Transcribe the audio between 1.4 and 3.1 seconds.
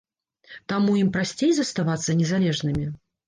заставацца незалежнымі?